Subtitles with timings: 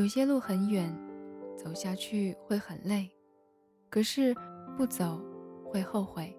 [0.00, 0.90] 有些路很远，
[1.58, 3.10] 走下去会很累，
[3.90, 4.34] 可是
[4.74, 5.20] 不走
[5.62, 6.34] 会后悔。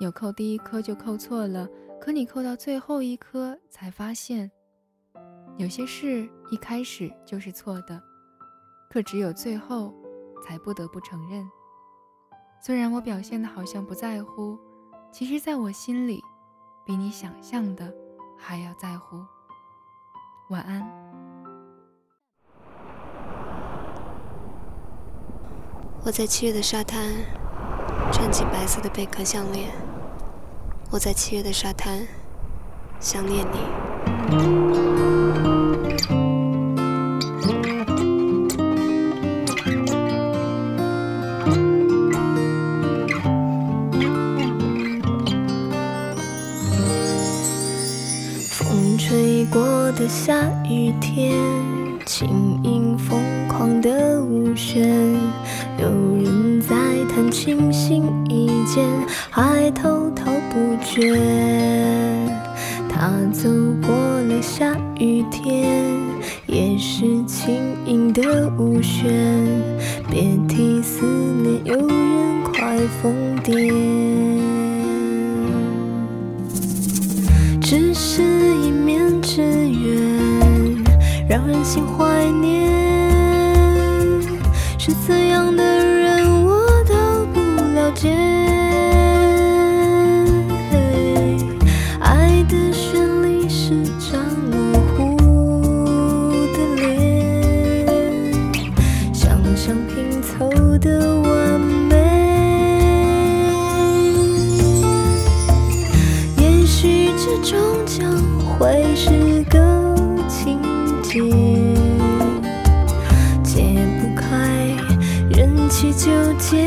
[0.00, 1.68] 纽扣第一颗就扣错了，
[2.00, 4.50] 可你扣到最后一颗才发现，
[5.58, 8.02] 有些事一开始就是错的，
[8.88, 9.94] 可只有最后
[10.42, 11.46] 才不得不承认。
[12.62, 14.58] 虽然我表现的好像不在乎，
[15.12, 16.22] 其实在我心里，
[16.86, 17.94] 比你想象的
[18.38, 19.22] 还要在乎。
[20.48, 21.11] 晚安。
[26.04, 27.00] 我在七月的沙滩，
[28.12, 29.70] 穿起白色的贝壳项链。
[30.90, 32.04] 我在七月的沙滩，
[32.98, 33.58] 想念你。
[48.50, 51.32] 风吹过的下雨天，
[52.04, 54.88] 轻盈疯狂的舞旋，
[55.78, 55.88] 有
[56.22, 56.74] 人在
[57.08, 58.84] 弹琴心一间，
[59.30, 61.16] 还滔滔不绝。
[62.88, 63.48] 他走
[63.86, 65.92] 过了下雨天，
[66.46, 67.54] 也是轻
[67.86, 69.10] 盈的舞旋，
[70.10, 74.21] 别提思念有人快疯癫，
[81.32, 82.70] 让人心怀念。
[84.78, 87.40] 是怎样的人，我都不
[87.74, 88.10] 了解。
[92.00, 95.16] 爱的旋律是张模糊
[96.52, 97.86] 的脸，
[99.14, 101.58] 想象拼凑的完
[101.88, 101.96] 美。
[106.36, 108.02] 也许这终将
[108.44, 109.61] 会是个
[115.82, 116.64] 去纠结。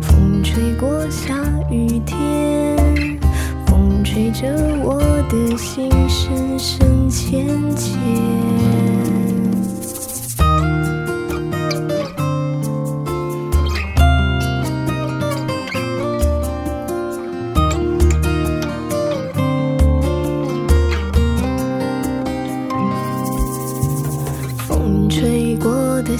[0.00, 1.34] 风吹过下
[1.70, 3.18] 雨天，
[3.66, 4.48] 风吹着
[4.82, 5.90] 我的心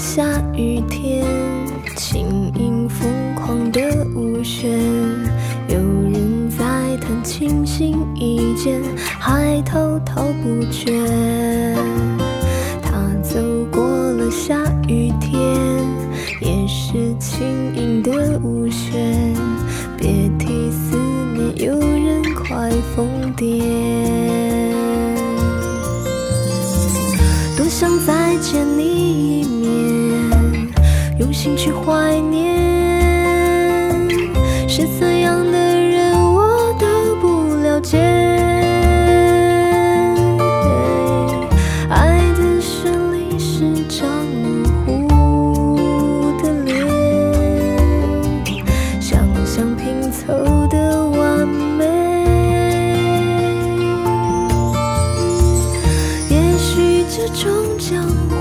[0.01, 0.23] 下
[0.55, 1.23] 雨天，
[1.95, 4.67] 轻盈疯狂的舞旋，
[5.67, 8.81] 有人在弹琴心一间，
[9.19, 10.91] 还滔滔不绝。
[12.81, 13.39] 他走
[13.71, 14.57] 过了下
[14.87, 15.39] 雨天，
[16.41, 19.35] 也是轻盈的舞旋，
[19.95, 20.97] 别提思
[21.35, 23.07] 念有人快疯
[23.37, 23.80] 癫。
[27.61, 30.67] 多想再见你一面，
[31.19, 32.90] 用心去怀念。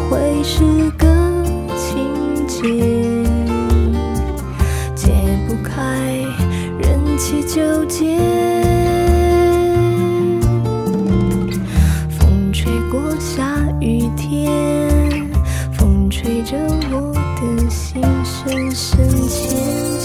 [0.09, 1.07] 会是个
[1.77, 2.63] 情节，
[4.95, 5.13] 解
[5.47, 6.13] 不开，
[6.79, 8.19] 任其纠结。
[12.09, 13.45] 风吹过下
[13.81, 15.31] 雨天，
[15.73, 16.57] 风吹着
[16.91, 20.00] 我的心，深深牵。